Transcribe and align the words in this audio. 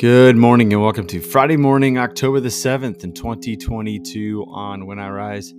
Good 0.00 0.38
morning 0.38 0.72
and 0.72 0.80
welcome 0.80 1.06
to 1.08 1.20
Friday 1.20 1.58
morning, 1.58 1.98
October 1.98 2.40
the 2.40 2.48
7th 2.48 3.04
in 3.04 3.12
2022 3.12 4.46
on 4.48 4.86
When 4.86 4.98
I 4.98 5.10
Rise. 5.10 5.52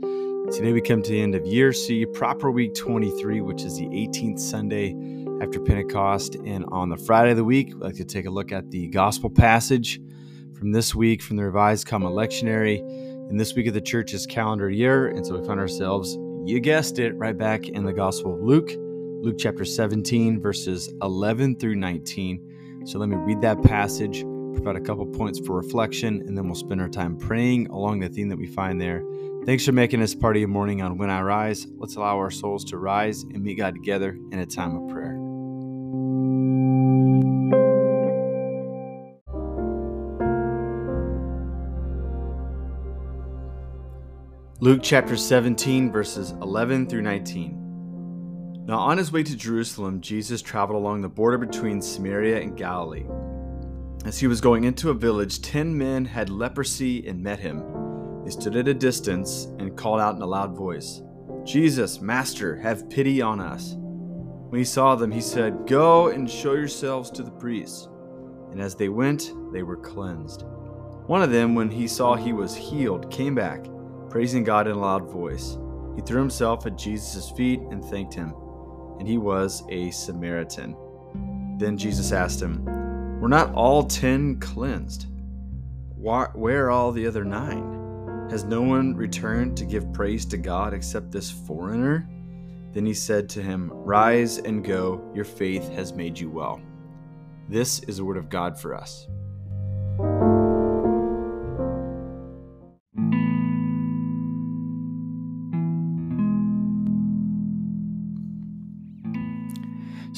Today 0.51 0.73
we 0.73 0.81
come 0.81 1.03
to 1.03 1.11
the 1.11 1.21
end 1.21 1.35
of 1.35 1.45
year 1.45 1.71
C, 1.71 2.07
proper 2.07 2.49
week 2.49 2.73
23, 2.73 3.41
which 3.41 3.61
is 3.61 3.77
the 3.77 3.85
18th 3.85 4.39
Sunday 4.39 4.95
after 5.43 5.59
Pentecost. 5.59 6.37
And 6.43 6.65
on 6.69 6.89
the 6.89 6.97
Friday 6.97 7.29
of 7.29 7.37
the 7.37 7.43
week, 7.43 7.67
we'd 7.67 7.83
like 7.83 7.95
to 7.97 8.03
take 8.03 8.25
a 8.25 8.31
look 8.31 8.51
at 8.51 8.71
the 8.71 8.87
gospel 8.87 9.29
passage 9.29 10.01
from 10.57 10.71
this 10.71 10.95
week 10.95 11.21
from 11.21 11.37
the 11.37 11.43
Revised 11.43 11.85
Common 11.85 12.11
Lectionary. 12.11 12.79
And 13.29 13.39
this 13.39 13.53
week 13.53 13.67
of 13.67 13.75
the 13.75 13.79
church's 13.81 14.25
calendar 14.25 14.71
year. 14.71 15.09
And 15.09 15.23
so 15.23 15.37
we 15.37 15.45
find 15.45 15.59
ourselves, 15.59 16.17
you 16.45 16.59
guessed 16.59 16.97
it, 16.97 17.15
right 17.15 17.37
back 17.37 17.69
in 17.69 17.85
the 17.85 17.93
Gospel 17.93 18.33
of 18.33 18.41
Luke, 18.41 18.71
Luke 19.23 19.35
chapter 19.37 19.65
17, 19.65 20.41
verses 20.41 20.91
11 21.03 21.57
through 21.57 21.75
19. 21.75 22.50
So 22.83 22.97
let 22.97 23.09
me 23.09 23.15
read 23.15 23.41
that 23.41 23.61
passage, 23.61 24.21
provide 24.53 24.75
a 24.75 24.81
couple 24.81 25.05
points 25.05 25.39
for 25.39 25.55
reflection, 25.55 26.23
and 26.27 26.35
then 26.35 26.45
we'll 26.45 26.55
spend 26.55 26.81
our 26.81 26.89
time 26.89 27.15
praying 27.15 27.67
along 27.67 27.99
the 27.99 28.09
theme 28.09 28.27
that 28.29 28.37
we 28.37 28.47
find 28.47 28.81
there. 28.81 29.03
Thanks 29.45 29.65
for 29.65 29.71
making 29.71 29.99
this 29.99 30.15
part 30.15 30.35
of 30.35 30.39
your 30.39 30.49
morning 30.49 30.81
on 30.81 30.97
When 30.97 31.09
I 31.09 31.21
Rise. 31.21 31.67
Let's 31.77 31.95
allow 31.95 32.17
our 32.17 32.31
souls 32.31 32.65
to 32.65 32.77
rise 32.77 33.21
and 33.21 33.43
meet 33.43 33.59
God 33.59 33.75
together 33.75 34.17
in 34.31 34.39
a 34.39 34.45
time 34.45 34.75
of 34.75 34.89
prayer. 34.89 35.17
Luke 44.59 44.81
chapter 44.83 45.17
17, 45.17 45.91
verses 45.91 46.31
11 46.41 46.87
through 46.87 47.01
19. 47.01 47.60
Now, 48.65 48.77
on 48.77 48.99
his 48.99 49.11
way 49.11 49.23
to 49.23 49.35
Jerusalem, 49.35 50.01
Jesus 50.01 50.41
traveled 50.41 50.79
along 50.79 51.01
the 51.01 51.09
border 51.09 51.39
between 51.39 51.81
Samaria 51.81 52.41
and 52.41 52.55
Galilee. 52.55 53.05
As 54.05 54.19
he 54.19 54.27
was 54.27 54.39
going 54.39 54.65
into 54.65 54.91
a 54.91 54.93
village, 54.93 55.41
ten 55.41 55.75
men 55.75 56.05
had 56.05 56.29
leprosy 56.29 57.07
and 57.07 57.23
met 57.23 57.39
him. 57.39 57.63
They 58.23 58.29
stood 58.29 58.55
at 58.55 58.67
a 58.67 58.73
distance 58.73 59.45
and 59.57 59.75
called 59.75 59.99
out 59.99 60.15
in 60.15 60.21
a 60.21 60.27
loud 60.27 60.55
voice, 60.55 61.01
Jesus, 61.43 62.01
Master, 62.01 62.55
have 62.57 62.87
pity 62.87 63.19
on 63.19 63.39
us. 63.39 63.73
When 63.77 64.59
he 64.59 64.65
saw 64.65 64.95
them, 64.95 65.11
he 65.11 65.21
said, 65.21 65.65
Go 65.65 66.09
and 66.09 66.29
show 66.29 66.53
yourselves 66.53 67.09
to 67.11 67.23
the 67.23 67.31
priests. 67.31 67.89
And 68.51 68.61
as 68.61 68.75
they 68.75 68.89
went, 68.89 69.33
they 69.51 69.63
were 69.63 69.77
cleansed. 69.77 70.43
One 71.07 71.23
of 71.23 71.31
them, 71.31 71.55
when 71.55 71.71
he 71.71 71.87
saw 71.87 72.15
he 72.15 72.31
was 72.31 72.55
healed, 72.55 73.09
came 73.09 73.33
back, 73.33 73.65
praising 74.09 74.43
God 74.43 74.67
in 74.67 74.75
a 74.75 74.79
loud 74.79 75.09
voice. 75.09 75.57
He 75.95 76.01
threw 76.03 76.19
himself 76.19 76.67
at 76.67 76.77
Jesus' 76.77 77.31
feet 77.31 77.59
and 77.71 77.83
thanked 77.83 78.13
him 78.13 78.35
and 79.01 79.09
he 79.09 79.17
was 79.17 79.63
a 79.69 79.89
Samaritan. 79.89 80.77
Then 81.57 81.75
Jesus 81.75 82.11
asked 82.11 82.39
him, 82.39 82.63
Were 83.19 83.27
not 83.27 83.51
all 83.55 83.83
ten 83.83 84.39
cleansed? 84.39 85.07
Where 85.95 86.65
are 86.65 86.69
all 86.69 86.91
the 86.91 87.07
other 87.07 87.25
nine? 87.25 88.27
Has 88.29 88.43
no 88.43 88.61
one 88.61 88.95
returned 88.95 89.57
to 89.57 89.65
give 89.65 89.91
praise 89.91 90.23
to 90.27 90.37
God 90.37 90.75
except 90.75 91.11
this 91.11 91.31
foreigner? 91.31 92.07
Then 92.73 92.85
he 92.85 92.93
said 92.93 93.27
to 93.29 93.41
him, 93.41 93.71
Rise 93.73 94.37
and 94.37 94.63
go, 94.63 95.01
your 95.15 95.25
faith 95.25 95.67
has 95.69 95.93
made 95.93 96.19
you 96.19 96.29
well. 96.29 96.61
This 97.49 97.79
is 97.79 97.97
the 97.97 98.05
word 98.05 98.17
of 98.17 98.29
God 98.29 98.59
for 98.59 98.75
us. 98.75 99.07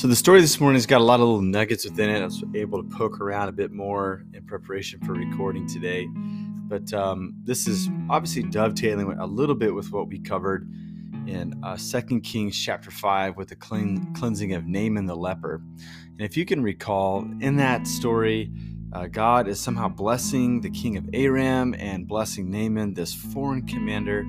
So 0.04 0.10
the 0.10 0.18
story 0.18 0.42
this 0.42 0.60
morning 0.60 0.76
has 0.76 0.86
got 0.86 1.00
a 1.00 1.04
lot 1.06 1.22
of 1.22 1.28
little 1.28 1.42
nuggets 1.42 1.86
within 1.86 2.10
it. 2.10 2.20
I 2.22 2.26
was 2.26 2.44
able 2.56 2.84
to 2.84 2.90
poke 2.90 3.22
around 3.22 3.48
a 3.48 3.54
bit 3.54 3.72
more 3.72 4.26
in 4.34 4.46
preparation 4.46 5.00
for 5.00 5.14
recording 5.14 5.66
today. 5.66 6.10
But 6.12 6.92
um, 6.94 7.34
this 7.46 7.70
is 7.70 7.88
obviously 8.10 8.44
dovetailing 8.44 9.10
a 9.18 9.26
little 9.26 9.56
bit 9.56 9.74
with 9.74 9.94
what 9.94 10.10
we 10.10 10.20
covered 10.20 10.70
in 11.26 11.58
uh, 11.64 11.78
2 11.78 12.20
Kings 12.20 12.62
chapter 12.62 12.92
5 12.92 13.38
with 13.38 13.48
the 13.48 13.56
clean, 13.56 14.14
cleansing 14.14 14.52
of 14.52 14.68
Naaman 14.68 15.06
the 15.06 15.16
leper. 15.16 15.62
And 16.18 16.20
if 16.20 16.36
you 16.36 16.44
can 16.44 16.62
recall, 16.62 17.22
in 17.40 17.56
that 17.56 17.88
story, 17.88 18.52
uh, 18.92 19.08
God 19.08 19.48
is 19.48 19.58
somehow 19.58 19.88
blessing 19.88 20.60
the 20.60 20.70
king 20.70 20.98
of 20.98 21.08
Aram 21.14 21.76
and 21.80 22.10
blessing 22.10 22.52
Naaman, 22.52 22.94
this 22.94 23.14
foreign 23.14 23.66
commander, 23.66 24.26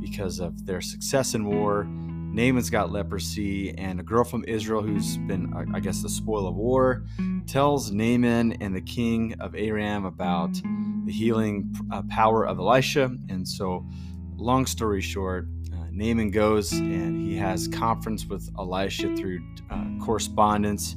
because 0.00 0.38
of 0.38 0.66
their 0.66 0.80
success 0.80 1.34
in 1.34 1.46
war 1.46 1.88
Naaman's 2.36 2.68
got 2.68 2.92
leprosy, 2.92 3.70
and 3.78 3.98
a 3.98 4.02
girl 4.02 4.22
from 4.22 4.44
Israel 4.44 4.82
who's 4.82 5.16
been, 5.16 5.54
I 5.72 5.80
guess, 5.80 6.02
the 6.02 6.08
spoil 6.10 6.46
of 6.46 6.54
war 6.54 7.02
tells 7.46 7.90
Naaman 7.90 8.52
and 8.60 8.76
the 8.76 8.82
king 8.82 9.34
of 9.40 9.54
Aram 9.54 10.04
about 10.04 10.52
the 11.06 11.12
healing 11.12 11.74
uh, 11.90 12.02
power 12.10 12.46
of 12.46 12.58
Elisha. 12.58 13.04
And 13.30 13.48
so, 13.48 13.86
long 14.36 14.66
story 14.66 15.00
short, 15.00 15.46
uh, 15.72 15.86
Naaman 15.90 16.30
goes 16.30 16.72
and 16.72 17.26
he 17.26 17.38
has 17.38 17.68
conference 17.68 18.26
with 18.26 18.50
Elisha 18.58 19.16
through 19.16 19.40
uh, 19.70 19.86
correspondence. 20.04 20.94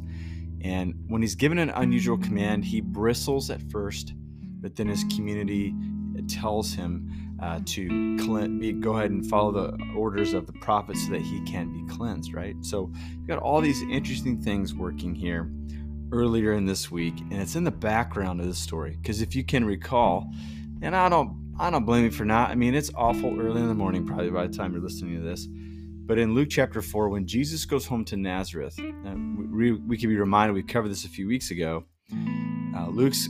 And 0.60 0.94
when 1.08 1.22
he's 1.22 1.36
given 1.36 1.58
an 1.58 1.70
unusual 1.70 2.18
command, 2.18 2.66
he 2.66 2.82
bristles 2.82 3.50
at 3.50 3.62
first, 3.72 4.14
but 4.60 4.76
then 4.76 4.90
his 4.90 5.06
community 5.16 5.74
tells 6.28 6.74
him 6.74 7.29
uh, 7.42 7.60
to 7.66 8.18
be, 8.60 8.74
go 8.74 8.98
ahead 8.98 9.12
and 9.12 9.26
follow 9.26 9.52
the 9.52 9.78
orders 9.96 10.34
of 10.34 10.46
the 10.46 10.54
prophet 10.54 10.98
so 10.98 11.12
that 11.12 11.22
he 11.22 11.42
can 11.42 11.72
be 11.72 11.94
cleansed, 11.94 12.34
right? 12.34 12.56
So 12.62 12.92
you've 13.12 13.28
got 13.28 13.40
all 13.40 13.62
these 13.62 13.82
interesting 13.84 14.42
things 14.42 14.74
working 14.74 15.16
here 15.16 15.52
earlier 16.12 16.54
in 16.54 16.66
this 16.66 16.90
week, 16.92 17.20
and 17.20 17.42
it's 17.42 17.56
in 17.56 17.64
the 17.64 17.72
background 17.72 18.42
of 18.42 18.48
this 18.48 18.58
story. 18.58 18.98
Because 19.02 19.22
if 19.22 19.36
you 19.36 19.44
can 19.44 19.64
recall, 19.66 20.32
and 20.82 20.96
I 20.96 21.10
don't 21.10 21.40
I 21.60 21.70
don't 21.70 21.86
blame 21.86 22.06
you 22.06 22.12
for 22.12 22.24
not. 22.24 22.52
I 22.52 22.56
mean, 22.56 22.74
it's 22.74 22.90
awful 22.96 23.38
early 23.38 23.60
in 23.60 23.68
the 23.68 23.76
morning, 23.76 24.06
probably 24.06 24.30
by 24.30 24.48
the 24.48 24.54
time 24.54 24.72
you're 24.72 24.82
listening 24.82 25.18
to 25.18 25.22
this. 25.22 25.46
But 26.10 26.18
in 26.18 26.34
Luke 26.34 26.48
chapter 26.50 26.82
4, 26.82 27.10
when 27.10 27.28
Jesus 27.28 27.66
goes 27.66 27.86
home 27.86 28.06
to 28.06 28.18
Nazareth, 28.18 28.80
uh, 28.80 29.14
we, 29.52 29.74
we 29.74 29.98
can 29.98 30.10
be 30.10 30.16
reminded, 30.16 30.54
we 30.54 30.64
covered 30.64 30.90
this 30.90 31.04
a 31.06 31.10
few 31.10 31.28
weeks 31.28 31.52
ago. 31.52 31.84
Uh, 32.76 32.88
Luke's 32.88 33.28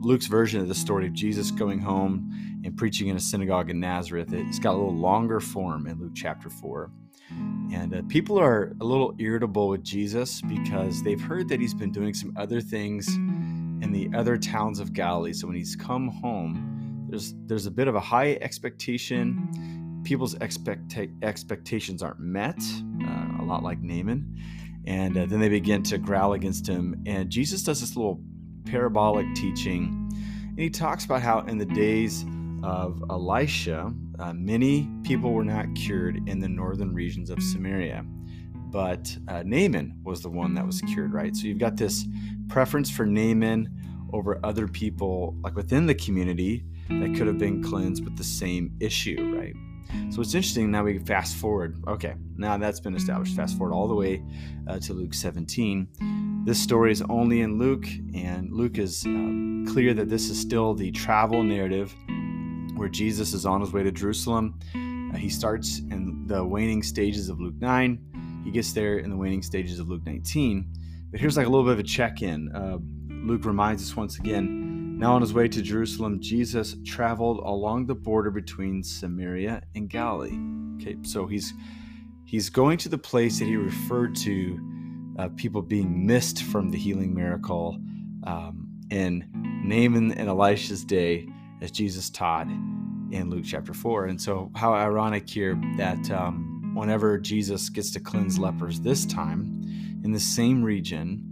Luke's 0.00 0.26
version 0.26 0.60
of 0.60 0.68
the 0.68 0.74
story 0.74 1.06
of 1.06 1.12
Jesus 1.12 1.50
going 1.50 1.80
home 1.80 2.60
and 2.64 2.76
preaching 2.76 3.08
in 3.08 3.16
a 3.16 3.20
synagogue 3.20 3.70
in 3.70 3.80
Nazareth. 3.80 4.32
It's 4.32 4.58
got 4.58 4.74
a 4.74 4.78
little 4.78 4.96
longer 4.96 5.40
form 5.40 5.86
in 5.86 6.00
Luke 6.00 6.12
chapter 6.14 6.48
4. 6.48 6.90
And 7.72 7.94
uh, 7.94 8.02
people 8.08 8.38
are 8.38 8.74
a 8.80 8.84
little 8.84 9.14
irritable 9.18 9.68
with 9.68 9.82
Jesus 9.84 10.40
because 10.40 11.02
they've 11.02 11.20
heard 11.20 11.48
that 11.48 11.60
he's 11.60 11.74
been 11.74 11.92
doing 11.92 12.14
some 12.14 12.32
other 12.36 12.60
things 12.60 13.08
in 13.08 13.90
the 13.92 14.10
other 14.16 14.38
towns 14.38 14.80
of 14.80 14.92
Galilee. 14.92 15.32
So 15.32 15.46
when 15.46 15.56
he's 15.56 15.76
come 15.76 16.08
home, 16.08 17.06
there's 17.08 17.34
there's 17.46 17.66
a 17.66 17.70
bit 17.70 17.88
of 17.88 17.94
a 17.94 18.00
high 18.00 18.38
expectation. 18.40 20.00
People's 20.04 20.34
expect 20.34 20.96
expectations 21.22 22.02
aren't 22.02 22.20
met, 22.20 22.58
uh, 23.04 23.42
a 23.42 23.44
lot 23.44 23.62
like 23.62 23.80
Naaman. 23.82 24.36
And 24.86 25.18
uh, 25.18 25.26
then 25.26 25.40
they 25.40 25.50
begin 25.50 25.82
to 25.84 25.98
growl 25.98 26.32
against 26.32 26.66
him. 26.66 27.02
And 27.04 27.28
Jesus 27.28 27.62
does 27.62 27.80
this 27.80 27.94
little 27.94 28.22
parabolic 28.70 29.26
teaching. 29.34 30.10
And 30.48 30.58
he 30.58 30.70
talks 30.70 31.04
about 31.04 31.22
how 31.22 31.40
in 31.40 31.58
the 31.58 31.66
days 31.66 32.24
of 32.62 33.02
Elisha, 33.10 33.92
uh, 34.18 34.32
many 34.32 34.88
people 35.04 35.32
were 35.32 35.44
not 35.44 35.66
cured 35.74 36.28
in 36.28 36.40
the 36.40 36.48
northern 36.48 36.92
regions 36.92 37.30
of 37.30 37.42
Samaria. 37.42 38.04
But 38.70 39.16
uh, 39.28 39.42
Naaman 39.46 40.00
was 40.02 40.20
the 40.20 40.28
one 40.28 40.54
that 40.54 40.66
was 40.66 40.80
cured, 40.82 41.14
right? 41.14 41.34
So 41.34 41.46
you've 41.46 41.58
got 41.58 41.76
this 41.76 42.06
preference 42.48 42.90
for 42.90 43.06
Naaman 43.06 43.68
over 44.12 44.40
other 44.44 44.68
people, 44.68 45.36
like 45.42 45.54
within 45.54 45.86
the 45.86 45.94
community, 45.94 46.64
that 46.88 47.14
could 47.16 47.26
have 47.26 47.38
been 47.38 47.62
cleansed 47.62 48.04
with 48.04 48.16
the 48.16 48.24
same 48.24 48.74
issue, 48.80 49.34
right? 49.36 49.54
So 50.10 50.20
it's 50.20 50.34
interesting. 50.34 50.70
Now 50.70 50.84
we 50.84 50.98
fast 50.98 51.36
forward. 51.36 51.82
Okay, 51.86 52.14
now 52.36 52.58
that's 52.58 52.80
been 52.80 52.94
established. 52.94 53.34
Fast 53.34 53.56
forward 53.56 53.74
all 53.74 53.88
the 53.88 53.94
way 53.94 54.22
uh, 54.66 54.78
to 54.80 54.92
Luke 54.92 55.14
17. 55.14 55.88
This 56.44 56.60
story 56.60 56.92
is 56.92 57.02
only 57.08 57.42
in 57.42 57.58
Luke, 57.58 57.86
and 58.14 58.52
Luke 58.52 58.78
is 58.78 59.04
uh, 59.06 59.70
clear 59.72 59.94
that 59.94 60.08
this 60.08 60.30
is 60.30 60.40
still 60.40 60.74
the 60.74 60.90
travel 60.90 61.42
narrative 61.42 61.94
where 62.76 62.88
Jesus 62.88 63.34
is 63.34 63.44
on 63.44 63.60
his 63.60 63.72
way 63.72 63.82
to 63.82 63.92
Jerusalem. 63.92 64.58
Uh, 65.12 65.16
he 65.16 65.28
starts 65.28 65.78
in 65.78 66.26
the 66.26 66.44
waning 66.44 66.82
stages 66.82 67.28
of 67.28 67.40
Luke 67.40 67.56
9. 67.60 68.42
He 68.44 68.50
gets 68.50 68.72
there 68.72 68.98
in 68.98 69.10
the 69.10 69.16
waning 69.16 69.42
stages 69.42 69.78
of 69.78 69.88
Luke 69.88 70.06
19. 70.06 70.66
But 71.10 71.20
here's 71.20 71.36
like 71.36 71.46
a 71.46 71.50
little 71.50 71.64
bit 71.64 71.72
of 71.72 71.78
a 71.80 71.82
check 71.82 72.22
in. 72.22 72.54
Uh, 72.54 72.78
Luke 73.26 73.44
reminds 73.44 73.82
us 73.82 73.96
once 73.96 74.18
again 74.18 74.68
now 74.98 75.14
on 75.14 75.20
his 75.20 75.32
way 75.32 75.46
to 75.46 75.62
Jerusalem, 75.62 76.20
Jesus 76.20 76.74
traveled 76.84 77.38
along 77.38 77.86
the 77.86 77.94
border 77.94 78.32
between 78.32 78.82
Samaria 78.82 79.62
and 79.76 79.88
Galilee. 79.88 80.36
Okay, 80.76 80.96
so 81.02 81.24
he's 81.24 81.54
he's 82.24 82.50
going 82.50 82.78
to 82.78 82.88
the 82.88 82.98
place 82.98 83.38
that 83.38 83.44
he 83.44 83.54
referred 83.54 84.16
to 84.16 84.58
uh, 85.18 85.28
people 85.36 85.62
being 85.62 86.06
missed 86.06 86.42
from 86.44 86.70
the 86.70 86.78
healing 86.78 87.14
miracle 87.14 87.78
um, 88.24 88.68
in 88.90 89.28
Naaman 89.64 90.12
and 90.12 90.28
Elisha's 90.28 90.84
day 90.84 91.28
as 91.60 91.70
Jesus 91.70 92.08
taught 92.08 92.46
in 92.46 93.30
Luke 93.30 93.44
chapter 93.44 93.74
4. 93.74 94.06
And 94.06 94.20
so, 94.20 94.50
how 94.54 94.72
ironic 94.72 95.28
here 95.28 95.60
that 95.76 96.10
um, 96.10 96.72
whenever 96.74 97.18
Jesus 97.18 97.68
gets 97.68 97.90
to 97.92 98.00
cleanse 98.00 98.38
lepers 98.38 98.80
this 98.80 99.04
time, 99.04 99.58
in 100.04 100.12
the 100.12 100.20
same 100.20 100.62
region, 100.62 101.24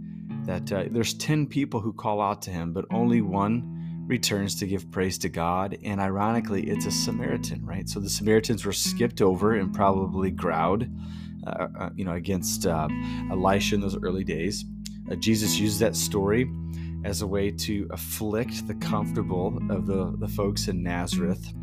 that 0.45 0.71
uh, 0.71 0.85
there's 0.91 1.13
10 1.13 1.47
people 1.47 1.79
who 1.79 1.93
call 1.93 2.21
out 2.21 2.41
to 2.43 2.51
him, 2.51 2.73
but 2.73 2.85
only 2.91 3.21
one 3.21 4.05
returns 4.07 4.55
to 4.55 4.67
give 4.67 4.89
praise 4.91 5.17
to 5.19 5.29
God. 5.29 5.77
And 5.83 5.99
ironically, 5.99 6.63
it's 6.63 6.85
a 6.85 6.91
Samaritan, 6.91 7.65
right? 7.65 7.87
So 7.87 7.99
the 7.99 8.09
Samaritans 8.09 8.65
were 8.65 8.73
skipped 8.73 9.21
over 9.21 9.55
and 9.55 9.73
probably 9.73 10.31
growled, 10.31 10.87
uh, 11.47 11.67
uh, 11.79 11.89
you 11.95 12.05
know, 12.05 12.13
against 12.13 12.65
uh, 12.65 12.87
Elisha 13.31 13.75
in 13.75 13.81
those 13.81 13.97
early 13.97 14.23
days. 14.23 14.65
Uh, 15.09 15.15
Jesus 15.15 15.59
used 15.59 15.79
that 15.79 15.95
story 15.95 16.49
as 17.03 17.21
a 17.21 17.27
way 17.27 17.51
to 17.51 17.87
afflict 17.91 18.67
the 18.67 18.75
comfortable 18.75 19.57
of 19.69 19.85
the, 19.85 20.15
the 20.19 20.27
folks 20.27 20.67
in 20.67 20.83
Nazareth. 20.83 21.53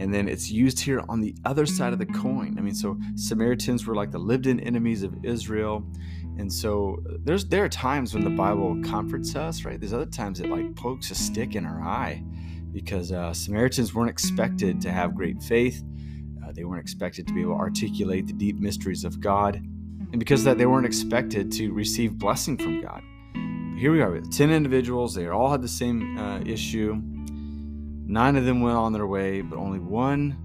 And 0.00 0.14
then 0.14 0.28
it's 0.28 0.50
used 0.50 0.80
here 0.80 1.02
on 1.08 1.20
the 1.20 1.34
other 1.44 1.66
side 1.66 1.92
of 1.92 1.98
the 1.98 2.06
coin. 2.06 2.56
I 2.58 2.60
mean, 2.60 2.74
so 2.74 2.98
Samaritans 3.16 3.86
were 3.86 3.94
like 3.94 4.10
the 4.10 4.18
lived 4.18 4.46
in 4.46 4.60
enemies 4.60 5.02
of 5.02 5.12
Israel. 5.24 5.84
And 6.38 6.52
so 6.52 7.02
there's 7.24 7.44
there 7.46 7.64
are 7.64 7.68
times 7.68 8.14
when 8.14 8.22
the 8.22 8.30
Bible 8.30 8.80
comforts 8.84 9.34
us, 9.34 9.64
right? 9.64 9.78
There's 9.78 9.92
other 9.92 10.06
times 10.06 10.40
it 10.40 10.48
like 10.48 10.74
pokes 10.76 11.10
a 11.10 11.16
stick 11.16 11.56
in 11.56 11.66
our 11.66 11.82
eye 11.82 12.22
because 12.72 13.10
uh, 13.10 13.32
Samaritans 13.32 13.92
weren't 13.92 14.10
expected 14.10 14.80
to 14.82 14.92
have 14.92 15.16
great 15.16 15.42
faith. 15.42 15.82
They 16.58 16.64
weren't 16.64 16.80
expected 16.80 17.28
to 17.28 17.32
be 17.32 17.42
able 17.42 17.54
to 17.54 17.60
articulate 17.60 18.26
the 18.26 18.32
deep 18.32 18.58
mysteries 18.58 19.04
of 19.04 19.20
God. 19.20 19.54
And 19.54 20.18
because 20.18 20.42
that, 20.42 20.58
they 20.58 20.66
weren't 20.66 20.86
expected 20.86 21.52
to 21.52 21.70
receive 21.70 22.18
blessing 22.18 22.58
from 22.58 22.82
God. 22.82 23.00
But 23.32 23.78
here 23.78 23.92
we 23.92 24.02
are 24.02 24.10
with 24.10 24.36
10 24.36 24.50
individuals. 24.50 25.14
They 25.14 25.28
all 25.28 25.52
had 25.52 25.62
the 25.62 25.68
same 25.68 26.18
uh, 26.18 26.40
issue. 26.40 27.00
Nine 27.00 28.34
of 28.34 28.44
them 28.44 28.60
went 28.60 28.76
on 28.76 28.92
their 28.92 29.06
way, 29.06 29.40
but 29.40 29.56
only 29.56 29.78
one 29.78 30.36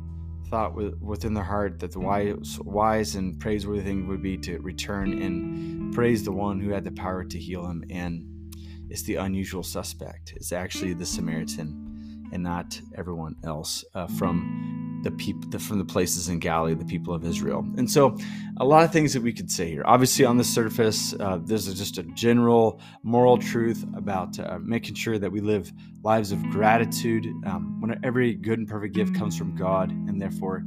thought 0.52 0.76
within 1.02 1.34
their 1.34 1.44
heart 1.44 1.80
that 1.80 1.94
the 1.94 2.00
wise, 2.00 2.60
wise 2.60 3.16
and 3.16 3.40
praiseworthy 3.40 3.82
thing 3.82 4.08
would 4.08 4.22
be 4.22 4.38
to 4.38 4.60
return 4.60 5.20
and 5.20 5.96
praise 5.96 6.24
the 6.24 6.32
one 6.32 6.60
who 6.60 6.70
had 6.70 6.84
the 6.84 6.92
power 6.92 7.24
to 7.24 7.40
heal 7.40 7.66
him. 7.66 7.84
And 7.90 8.54
it's 8.88 9.02
the 9.02 9.16
unusual 9.16 9.64
suspect. 9.64 10.34
It's 10.36 10.52
actually 10.52 10.94
the 10.94 11.08
Samaritan 11.08 12.30
and 12.32 12.44
not 12.44 12.80
everyone 12.96 13.36
else 13.44 13.84
uh, 13.96 14.06
from 14.06 14.73
the 15.04 15.12
people 15.12 15.60
from 15.60 15.78
the 15.78 15.86
places 15.86 16.30
in 16.30 16.40
Galilee, 16.40 16.74
the 16.74 16.86
people 16.86 17.14
of 17.14 17.26
Israel. 17.26 17.60
And 17.78 17.90
so, 17.90 18.18
a 18.58 18.66
lot 18.66 18.84
of 18.84 18.92
things 18.92 19.14
that 19.14 19.22
we 19.22 19.34
could 19.34 19.52
say 19.52 19.70
here. 19.70 19.84
Obviously, 19.86 20.26
on 20.26 20.38
the 20.38 20.44
surface, 20.44 21.14
uh, 21.20 21.40
there's 21.44 21.68
a, 21.68 21.76
just 21.76 21.98
a 21.98 22.04
general 22.04 22.80
moral 23.04 23.38
truth 23.38 23.86
about 23.96 24.40
uh, 24.40 24.58
making 24.62 24.96
sure 24.96 25.20
that 25.20 25.32
we 25.32 25.42
live 25.42 25.72
lives 26.04 26.32
of 26.32 26.42
gratitude. 26.50 27.26
Um, 27.46 27.82
when 27.82 28.00
every 28.04 28.34
good 28.34 28.60
and 28.60 28.68
perfect 28.68 28.96
gift 28.96 29.14
comes 29.14 29.38
from 29.38 29.56
God, 29.56 29.92
and 29.92 30.22
therefore, 30.22 30.64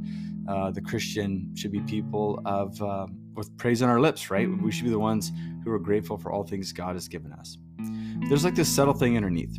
uh, 0.47 0.71
the 0.71 0.81
Christian 0.81 1.51
should 1.55 1.71
be 1.71 1.81
people 1.81 2.39
of 2.45 2.79
uh, 2.81 3.07
with 3.33 3.55
praise 3.57 3.81
on 3.81 3.89
our 3.89 3.99
lips. 3.99 4.29
Right? 4.29 4.47
We 4.61 4.71
should 4.71 4.85
be 4.85 4.91
the 4.91 4.99
ones 4.99 5.31
who 5.63 5.71
are 5.71 5.79
grateful 5.79 6.17
for 6.17 6.31
all 6.31 6.43
things 6.43 6.71
God 6.71 6.95
has 6.95 7.07
given 7.07 7.33
us. 7.33 7.57
There's 8.29 8.43
like 8.43 8.55
this 8.55 8.73
subtle 8.73 8.93
thing 8.93 9.15
underneath 9.15 9.57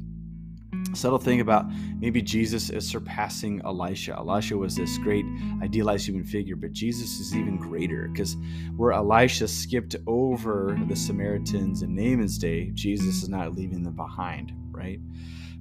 subtle 0.99 1.19
thing 1.19 1.41
about 1.41 1.67
maybe 2.01 2.21
Jesus 2.21 2.71
is 2.71 2.87
surpassing 2.87 3.63
Elisha. 3.65 4.17
Elisha 4.17 4.57
was 4.57 4.75
this 4.75 4.99
great 4.99 5.25
idealized 5.63 6.09
human 6.09 6.25
figure, 6.25 6.57
but 6.57 6.73
Jesus 6.73 7.21
is 7.21 7.37
even 7.37 7.57
greater 7.57 8.09
because 8.09 8.37
where 8.77 8.93
Elisha 8.93 9.47
skipped 9.47 9.95
over 10.07 10.77
the 10.89 10.97
Samaritans 10.97 11.83
in 11.83 11.95
Naaman's 11.95 12.37
day, 12.37 12.71
Jesus 12.75 13.23
is 13.23 13.29
not 13.29 13.55
leaving 13.55 13.85
them 13.85 13.95
behind, 13.95 14.53
right? 14.71 14.99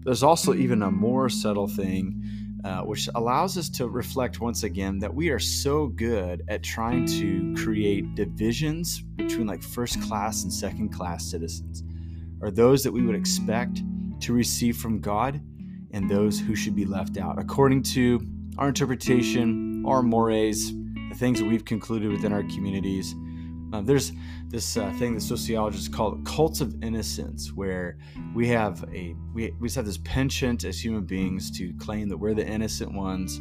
There's 0.04 0.24
also 0.24 0.56
even 0.56 0.82
a 0.82 0.92
more 0.92 1.30
subtle 1.30 1.68
thing. 1.68 2.24
Uh, 2.66 2.82
which 2.82 3.08
allows 3.14 3.56
us 3.56 3.70
to 3.70 3.88
reflect 3.88 4.42
once 4.42 4.64
again 4.64 4.98
that 4.98 5.14
we 5.14 5.30
are 5.30 5.40
so 5.40 5.88
good 5.88 6.44
at 6.50 6.64
trying 6.64 7.06
to 7.06 7.54
create 7.56 8.16
divisions 8.16 9.00
between 9.16 9.46
like 9.46 9.62
first 9.62 10.02
class 10.02 10.44
and 10.44 10.52
second 10.52 10.90
class 10.90 11.24
citizens, 11.24 11.84
or 12.42 12.50
those 12.50 12.84
that 12.84 12.92
we 12.92 13.04
would 13.04 13.16
expect 13.16 13.84
to 14.22 14.34
receive 14.34 14.78
from 14.78 15.00
God 15.00 15.42
and 15.92 16.10
those 16.10 16.40
who 16.40 16.56
should 16.56 16.76
be 16.76 16.86
left 16.86 17.18
out, 17.18 17.40
according 17.40 17.84
to 17.84 18.20
our 18.58 18.68
interpretation, 18.68 19.84
our 19.86 20.02
mores, 20.02 20.74
the 21.10 21.16
things 21.16 21.40
that 21.40 21.46
we've 21.46 21.66
concluded 21.66 22.12
within 22.12 22.34
our 22.34 22.44
communities. 22.44 23.16
Uh, 23.74 23.82
there's 23.82 24.14
this 24.48 24.78
uh, 24.78 24.92
thing 24.94 25.14
that 25.14 25.22
sociologists 25.22 25.88
call 25.90 26.18
cults 26.24 26.62
of 26.62 26.82
innocence, 26.82 27.52
where 27.54 27.98
we 28.34 28.48
have 28.48 28.84
a 28.94 29.14
we, 29.34 29.52
we 29.60 29.68
just 29.68 29.76
have 29.76 29.86
this 29.86 29.98
penchant 30.00 30.64
as 30.64 30.84
human 30.84 31.04
beings 31.04 31.52
to 31.52 31.74
claim 31.74 32.08
that 32.08 32.18
we're 32.18 32.34
the 32.34 32.48
innocent 32.48 32.92
ones, 32.94 33.40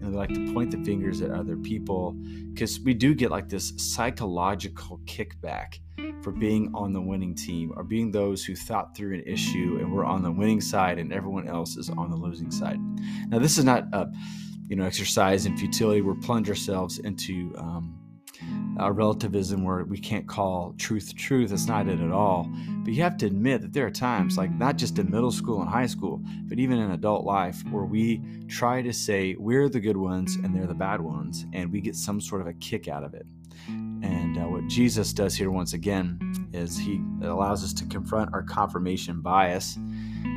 and 0.00 0.10
we 0.10 0.16
like 0.16 0.32
to 0.34 0.52
point 0.52 0.70
the 0.70 0.82
fingers 0.84 1.20
at 1.20 1.30
other 1.30 1.56
people 1.56 2.12
because 2.52 2.80
we 2.80 2.94
do 2.94 3.14
get 3.14 3.30
like 3.30 3.48
this 3.48 3.72
psychological 3.76 5.00
kickback 5.04 5.78
for 6.22 6.32
being 6.32 6.70
on 6.74 6.92
the 6.92 7.00
winning 7.00 7.34
team 7.34 7.72
or 7.76 7.84
being 7.84 8.10
those 8.10 8.44
who 8.44 8.54
thought 8.54 8.96
through 8.96 9.14
an 9.14 9.22
issue 9.26 9.78
and 9.80 9.92
we're 9.92 10.04
on 10.04 10.22
the 10.22 10.30
winning 10.30 10.60
side 10.60 10.98
and 10.98 11.12
everyone 11.12 11.48
else 11.48 11.76
is 11.76 11.90
on 11.90 12.10
the 12.10 12.16
losing 12.16 12.50
side. 12.50 12.78
Now, 13.28 13.38
this 13.38 13.58
is 13.58 13.64
not 13.64 13.84
a 13.92 14.08
you 14.68 14.76
know 14.76 14.84
exercise 14.84 15.46
in 15.46 15.56
futility. 15.56 16.00
We're 16.00 16.14
plunge 16.14 16.48
ourselves 16.48 16.98
into 17.00 17.52
um, 17.58 17.99
a 18.82 18.92
relativism 18.92 19.64
where 19.64 19.84
we 19.84 19.98
can't 19.98 20.26
call 20.26 20.74
truth 20.78 21.14
truth. 21.14 21.50
That's 21.50 21.66
not 21.66 21.88
it 21.88 22.00
at 22.00 22.10
all. 22.10 22.50
But 22.84 22.92
you 22.92 23.02
have 23.02 23.16
to 23.18 23.26
admit 23.26 23.62
that 23.62 23.72
there 23.72 23.86
are 23.86 23.90
times, 23.90 24.36
like 24.36 24.50
not 24.50 24.76
just 24.76 24.98
in 24.98 25.10
middle 25.10 25.30
school 25.30 25.60
and 25.60 25.68
high 25.68 25.86
school, 25.86 26.22
but 26.48 26.58
even 26.58 26.78
in 26.78 26.90
adult 26.90 27.24
life, 27.24 27.62
where 27.70 27.84
we 27.84 28.22
try 28.48 28.82
to 28.82 28.92
say 28.92 29.36
we're 29.38 29.68
the 29.68 29.80
good 29.80 29.96
ones 29.96 30.36
and 30.36 30.54
they're 30.54 30.66
the 30.66 30.74
bad 30.74 31.00
ones, 31.00 31.46
and 31.52 31.70
we 31.72 31.80
get 31.80 31.94
some 31.94 32.20
sort 32.20 32.40
of 32.40 32.46
a 32.46 32.54
kick 32.54 32.88
out 32.88 33.04
of 33.04 33.14
it. 33.14 33.26
And 33.68 34.38
uh, 34.38 34.48
what 34.48 34.66
Jesus 34.68 35.12
does 35.12 35.34
here, 35.34 35.50
once 35.50 35.74
again, 35.74 36.48
is 36.52 36.78
he 36.78 37.02
allows 37.22 37.62
us 37.62 37.72
to 37.74 37.84
confront 37.84 38.32
our 38.32 38.42
confirmation 38.42 39.20
bias 39.20 39.76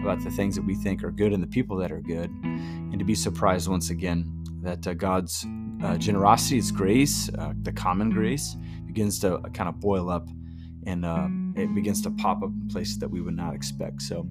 about 0.01 0.21
the 0.23 0.31
things 0.31 0.55
that 0.55 0.65
we 0.65 0.75
think 0.75 1.03
are 1.03 1.11
good 1.11 1.31
and 1.31 1.41
the 1.41 1.47
people 1.47 1.77
that 1.77 1.91
are 1.91 2.01
good, 2.01 2.29
and 2.43 2.99
to 2.99 3.05
be 3.05 3.15
surprised 3.15 3.69
once 3.69 3.89
again 3.89 4.29
that 4.61 4.85
uh, 4.85 4.93
God's 4.93 5.45
uh, 5.83 5.97
generosity, 5.97 6.55
His 6.55 6.71
grace, 6.71 7.29
uh, 7.37 7.53
the 7.61 7.71
common 7.71 8.09
grace, 8.09 8.55
begins 8.85 9.19
to 9.19 9.35
uh, 9.35 9.49
kind 9.49 9.67
of 9.67 9.79
boil 9.79 10.09
up 10.09 10.27
and 10.85 11.05
uh, 11.05 11.27
it 11.55 11.73
begins 11.73 12.01
to 12.01 12.11
pop 12.11 12.43
up 12.43 12.49
in 12.49 12.67
places 12.67 12.99
that 12.99 13.09
we 13.09 13.21
would 13.21 13.35
not 13.35 13.55
expect. 13.55 14.01
So, 14.01 14.27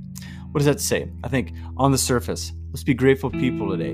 what 0.50 0.58
does 0.58 0.66
that 0.66 0.80
say? 0.80 1.10
I 1.24 1.28
think 1.28 1.52
on 1.76 1.92
the 1.92 1.98
surface, 1.98 2.52
let's 2.70 2.84
be 2.84 2.94
grateful 2.94 3.30
people 3.30 3.70
today. 3.70 3.92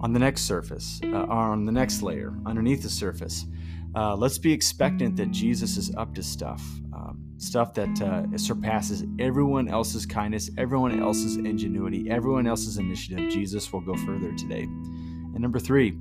On 0.00 0.12
the 0.12 0.18
next 0.18 0.42
surface, 0.42 1.00
uh, 1.04 1.24
on 1.24 1.64
the 1.64 1.72
next 1.72 2.02
layer, 2.02 2.34
underneath 2.44 2.82
the 2.82 2.90
surface, 2.90 3.46
uh, 3.94 4.14
let's 4.16 4.38
be 4.38 4.52
expectant 4.52 5.16
that 5.16 5.30
Jesus 5.30 5.76
is 5.76 5.94
up 5.96 6.14
to 6.16 6.22
stuff, 6.22 6.62
um, 6.92 7.24
stuff 7.38 7.72
that 7.74 8.32
surpasses 8.36 9.04
everyone 9.18 9.68
else's 9.68 10.04
kindness, 10.04 10.50
everyone 10.58 11.00
else's 11.00 11.36
ingenuity, 11.36 12.10
everyone 12.10 12.46
else's 12.46 12.76
initiative. 12.76 13.30
Jesus 13.30 13.72
will 13.72 13.80
go 13.80 13.94
further 13.94 14.32
today. 14.34 14.64
And 14.64 15.40
number 15.40 15.58
three, 15.60 15.96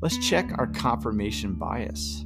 let's 0.00 0.18
check 0.18 0.50
our 0.58 0.66
confirmation 0.66 1.54
bias. 1.54 2.24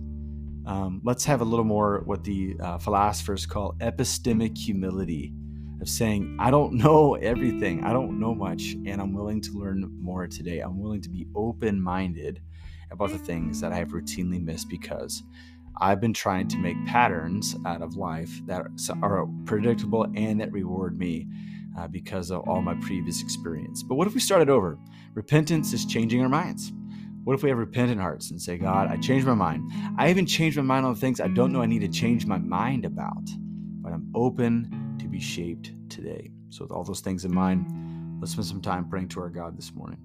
Um, 0.67 1.01
let's 1.05 1.25
have 1.25 1.41
a 1.41 1.45
little 1.45 1.65
more 1.65 2.03
what 2.05 2.25
the 2.25 2.57
uh, 2.61 2.79
philosophers 2.79 3.47
call 3.47 3.75
epistemic 3.81 4.57
humility 4.57 5.33
of 5.81 5.89
saying, 5.89 6.37
I 6.39 6.51
don't 6.51 6.75
know 6.75 7.15
everything, 7.15 7.85
I 7.85 7.93
don't 7.93 8.21
know 8.21 8.35
much, 8.35 8.75
and 8.87 9.01
I'm 9.01 9.15
willing 9.15 9.41
to 9.43 9.53
learn 9.53 9.91
more 10.01 10.27
today. 10.27 10.61
I'm 10.61 10.79
willing 10.79 11.01
to 11.03 11.09
be 11.09 11.27
open 11.35 11.81
minded 11.81 12.41
about 12.91 13.11
the 13.11 13.19
things 13.19 13.61
that 13.61 13.73
I 13.73 13.77
have 13.77 13.89
routinely 13.89 14.43
missed 14.43 14.69
because 14.69 15.23
I've 15.81 16.01
been 16.01 16.13
trying 16.13 16.49
to 16.49 16.59
make 16.59 16.77
patterns 16.87 17.57
out 17.65 17.81
of 17.81 17.97
life 17.97 18.31
that 18.47 18.67
are 19.03 19.27
predictable 19.47 20.07
and 20.15 20.41
that 20.41 20.53
reward 20.53 20.99
me 20.99 21.27
uh, 21.79 21.89
because 21.89 22.31
of 22.31 22.47
all 22.49 22.61
my 22.61 22.75
previous 22.75 23.23
experience. 23.23 23.83
But 23.83 23.95
what 23.95 24.07
if 24.07 24.15
we 24.15 24.21
started 24.21 24.51
over? 24.51 24.79
Repentance 25.15 25.73
is 25.73 25.87
changing 25.87 26.21
our 26.21 26.29
minds. 26.29 26.73
What 27.25 27.35
if 27.35 27.43
we 27.43 27.51
have 27.51 27.59
repentant 27.59 28.01
hearts 28.01 28.31
and 28.31 28.41
say, 28.41 28.57
God, 28.57 28.89
I 28.89 28.97
changed 28.97 29.27
my 29.27 29.35
mind. 29.35 29.71
I 29.99 30.09
even 30.09 30.25
changed 30.25 30.57
my 30.57 30.63
mind 30.63 30.87
on 30.87 30.95
things 30.95 31.21
I 31.21 31.29
don't 31.29 31.53
know 31.53 31.61
I 31.61 31.67
need 31.67 31.81
to 31.81 31.89
change 31.89 32.27
my 32.27 32.39
mind 32.39 32.87
about, 32.87 33.29
but 33.83 33.93
I'm 33.93 34.11
open 34.15 34.97
to 34.99 35.07
be 35.07 35.21
shaped 35.21 35.73
today. 35.91 36.31
So, 36.49 36.65
with 36.65 36.73
all 36.73 36.83
those 36.83 37.01
things 37.01 37.27
in 37.27 37.35
mind, 37.35 37.67
let's 38.21 38.33
spend 38.33 38.47
some 38.47 38.63
time 38.63 38.89
praying 38.89 39.09
to 39.09 39.21
our 39.21 39.29
God 39.29 39.57
this 39.59 39.75
morning. 39.75 39.99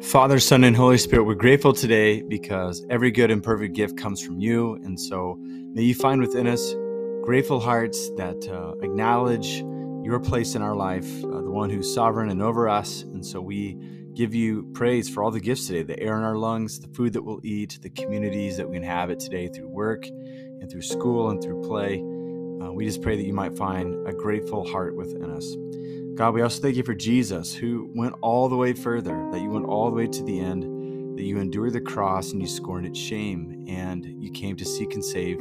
Father, 0.00 0.38
Son, 0.38 0.62
and 0.62 0.76
Holy 0.76 0.98
Spirit, 0.98 1.24
we're 1.24 1.34
grateful 1.34 1.72
today 1.72 2.22
because 2.22 2.86
every 2.90 3.10
good 3.10 3.32
and 3.32 3.42
perfect 3.42 3.74
gift 3.74 3.96
comes 3.96 4.22
from 4.22 4.38
you. 4.38 4.74
And 4.84 4.98
so 5.00 5.36
may 5.40 5.82
you 5.82 5.94
find 5.94 6.20
within 6.20 6.46
us 6.46 6.74
grateful 7.24 7.58
hearts 7.58 8.10
that 8.18 8.46
uh, 8.50 8.74
acknowledge 8.84 9.64
your 10.04 10.20
place 10.20 10.54
in 10.54 10.60
our 10.60 10.76
life, 10.76 11.06
uh, 11.24 11.40
the 11.40 11.50
one 11.50 11.70
who's 11.70 11.94
sovereign 11.94 12.28
and 12.28 12.42
over 12.42 12.68
us. 12.68 13.00
And 13.00 13.24
so 13.24 13.40
we 13.40 13.78
give 14.12 14.34
you 14.34 14.70
praise 14.74 15.08
for 15.08 15.22
all 15.24 15.30
the 15.30 15.40
gifts 15.40 15.66
today 15.66 15.82
the 15.82 15.98
air 15.98 16.18
in 16.18 16.22
our 16.22 16.36
lungs, 16.36 16.78
the 16.78 16.88
food 16.88 17.14
that 17.14 17.22
we'll 17.22 17.40
eat, 17.42 17.78
the 17.80 17.88
communities 17.88 18.58
that 18.58 18.68
we 18.68 18.76
inhabit 18.76 19.20
today 19.20 19.48
through 19.48 19.70
work 19.70 20.06
and 20.06 20.70
through 20.70 20.82
school 20.82 21.30
and 21.30 21.42
through 21.42 21.62
play. 21.62 21.94
Uh, 22.62 22.70
we 22.72 22.84
just 22.84 23.00
pray 23.00 23.16
that 23.16 23.24
you 23.24 23.32
might 23.32 23.56
find 23.56 24.06
a 24.06 24.12
grateful 24.12 24.68
heart 24.68 24.94
within 24.94 25.30
us. 25.30 25.56
God, 26.16 26.34
we 26.34 26.42
also 26.42 26.60
thank 26.60 26.76
you 26.76 26.82
for 26.82 26.94
Jesus, 26.94 27.54
who 27.54 27.90
went 27.94 28.14
all 28.20 28.50
the 28.50 28.56
way 28.56 28.74
further, 28.74 29.30
that 29.32 29.40
you 29.40 29.48
went 29.48 29.64
all 29.64 29.88
the 29.88 29.96
way 29.96 30.06
to 30.08 30.22
the 30.24 30.40
end, 30.40 31.16
that 31.18 31.24
you 31.24 31.38
endured 31.38 31.72
the 31.72 31.80
cross 31.80 32.32
and 32.32 32.42
you 32.42 32.46
scorned 32.46 32.84
its 32.84 32.98
shame, 32.98 33.64
and 33.66 34.04
you 34.22 34.30
came 34.30 34.56
to 34.56 34.64
seek 34.66 34.92
and 34.92 35.02
save 35.02 35.40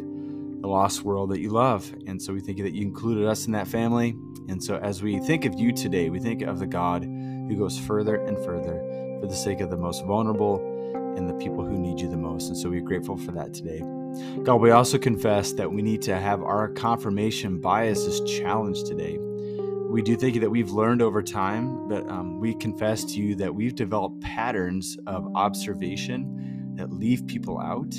the 0.64 0.70
lost 0.70 1.04
world 1.04 1.30
that 1.30 1.42
you 1.42 1.50
love. 1.50 1.94
And 2.08 2.22
so 2.22 2.32
we 2.32 2.40
thank 2.40 2.58
you 2.58 2.64
that 2.64 2.74
you 2.74 2.84
included 2.84 3.28
us 3.28 3.48
in 3.48 3.52
that 3.52 3.68
family. 3.68 4.16
And 4.48 4.64
so 4.64 4.78
as 4.78 5.04
we 5.04 5.20
think 5.20 5.44
of 5.44 5.54
you 5.60 5.74
today, 5.74 6.10
we 6.10 6.22
think 6.22 6.42
of 6.42 6.58
the 6.58 6.66
God 6.66 7.04
who 7.04 7.58
goes 7.58 7.78
further 7.78 8.16
and 8.16 8.38
further 8.46 8.80
for 9.20 9.28
the 9.28 9.36
sake 9.36 9.60
of 9.60 9.70
the 9.70 9.76
most 9.76 10.06
vulnerable 10.06 10.62
and 11.18 11.30
the 11.30 11.34
people 11.34 11.66
who 11.66 11.78
need 11.78 12.00
you 12.00 12.10
the 12.10 12.16
most. 12.16 12.48
And 12.48 12.58
so 12.58 12.70
we're 12.70 12.80
grateful 12.80 13.18
for 13.18 13.34
that 13.34 13.54
today. 13.54 13.82
God, 14.44 14.62
we 14.62 14.72
also 14.72 14.98
confess 14.98 15.52
that 15.52 15.70
we 15.70 15.82
need 15.82 16.02
to 16.04 16.18
have 16.18 16.42
our 16.42 16.70
confirmation 16.70 17.60
biases 17.60 18.22
challenged 18.22 18.86
today. 18.86 19.18
We 19.18 20.02
do 20.02 20.16
think 20.16 20.40
that 20.40 20.50
we've 20.50 20.72
learned 20.72 21.02
over 21.02 21.22
time, 21.22 21.90
but 21.90 22.08
um, 22.08 22.40
we 22.40 22.56
confess 22.56 23.04
to 23.04 23.20
you 23.20 23.36
that 23.36 23.54
we've 23.54 23.76
developed 23.76 24.22
patterns 24.22 24.98
of 25.08 25.30
observation 25.36 26.76
that 26.78 26.90
leave 26.90 27.28
people 27.28 27.60
out 27.60 27.94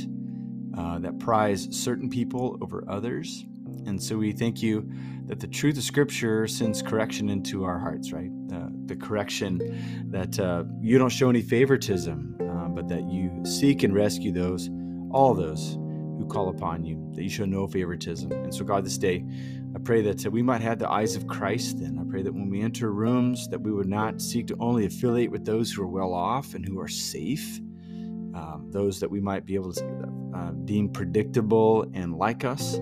uh, 0.77 0.99
that 0.99 1.19
prize 1.19 1.69
certain 1.71 2.09
people 2.09 2.59
over 2.61 2.85
others. 2.89 3.45
And 3.87 4.03
so 4.03 4.17
we 4.17 4.33
thank 4.33 4.63
you 4.63 4.91
that 5.27 5.41
the 5.41 5.47
truth 5.47 5.77
of 5.77 5.83
Scripture 5.83 6.47
sends 6.47 6.83
correction 6.83 7.29
into 7.29 7.65
our 7.65 7.79
hearts, 7.79 8.13
right? 8.13 8.31
Uh, 8.53 8.69
the 8.87 8.97
correction 8.97 10.11
that 10.11 10.39
uh, 10.39 10.65
you 10.81 10.99
don't 10.99 11.11
show 11.11 11.31
any 11.31 11.43
favoritism, 11.43 12.37
uh, 12.41 12.69
but 12.69 12.89
that 12.89 13.05
you 13.05 13.43
seek 13.45 13.83
and 13.83 13.95
rescue 13.95 14.33
those, 14.33 14.69
all 15.11 15.35
those 15.35 15.79
who 16.19 16.27
call 16.27 16.49
upon 16.49 16.85
you, 16.85 17.11
that 17.15 17.23
you 17.23 17.31
show 17.31 17.45
no 17.45 17.67
favoritism. 17.67 18.31
And 18.33 18.55
so, 18.55 18.65
God, 18.65 18.85
this 18.85 18.99
day, 18.99 19.25
I 19.75 19.79
pray 19.79 20.03
that 20.03 20.31
we 20.31 20.43
might 20.43 20.61
have 20.61 20.79
the 20.79 20.91
eyes 20.91 21.17
of 21.17 21.27
Christ 21.27 21.81
then. 21.81 21.99
I 21.99 22.09
pray 22.09 22.23
that 22.23 22.33
when 22.33 22.49
we 22.49 22.61
enter 22.61 22.93
rooms, 22.93 23.49
that 23.49 23.61
we 23.61 23.73
would 23.73 23.89
not 23.89 24.21
seek 24.21 24.47
to 24.49 24.57
only 24.61 24.87
affiliate 24.87 25.31
with 25.31 25.45
those 25.45 25.73
who 25.73 25.83
are 25.83 25.89
well 25.89 26.15
off 26.15 26.55
and 26.55 26.65
who 26.65 26.79
are 26.79 26.89
safe, 26.89 27.61
um, 28.35 28.69
those 28.71 29.01
that 29.01 29.11
we 29.11 29.21
might 29.21 29.47
be 29.47 29.55
able 29.55 29.73
to 29.73 30.13
uh, 30.35 30.51
deem 30.65 30.89
predictable 30.89 31.87
and 31.95 32.17
like 32.17 32.45
us. 32.45 32.79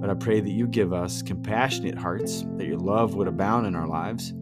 But 0.00 0.10
I 0.10 0.14
pray 0.14 0.40
that 0.40 0.50
you 0.50 0.66
give 0.66 0.92
us 0.92 1.22
compassionate 1.22 1.96
hearts, 1.96 2.44
that 2.56 2.66
your 2.66 2.78
love 2.78 3.14
would 3.14 3.28
abound 3.28 3.66
in 3.66 3.74
our 3.74 3.86
lives, 3.86 4.32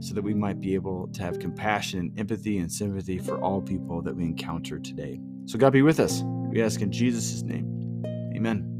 so 0.00 0.14
that 0.14 0.22
we 0.22 0.34
might 0.34 0.60
be 0.60 0.74
able 0.74 1.08
to 1.08 1.22
have 1.22 1.38
compassion 1.38 1.98
and 1.98 2.18
empathy 2.18 2.58
and 2.58 2.70
sympathy 2.70 3.18
for 3.18 3.40
all 3.42 3.60
people 3.60 4.00
that 4.02 4.14
we 4.14 4.24
encounter 4.24 4.78
today. 4.78 5.20
So, 5.46 5.58
God 5.58 5.72
be 5.72 5.82
with 5.82 5.98
us. 5.98 6.22
We 6.50 6.62
ask 6.62 6.80
in 6.80 6.92
Jesus' 6.92 7.42
name. 7.42 8.02
Amen. 8.36 8.77